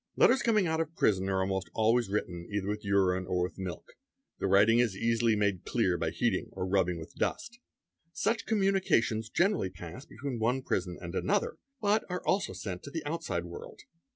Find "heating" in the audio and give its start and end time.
6.09-6.49